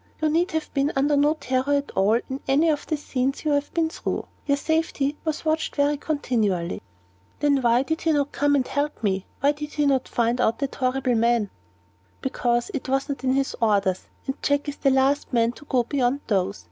[0.19, 3.51] You need have been under no terror at all in any of the scenes you
[3.51, 4.25] have been through.
[4.47, 6.81] Your safety was watched for continually."
[7.39, 9.27] "Then why did he not come and help me?
[9.41, 11.51] Why did he not find out that horrible man?"
[12.19, 15.83] "Because it was not in his orders, and Jack is the last man to go
[15.83, 16.59] beyond those.